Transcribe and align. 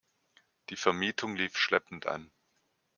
Die 0.71 0.75
Vermietung 0.77 1.35
lief 1.35 1.55
schleppend 1.55 2.07
an. 2.07 2.31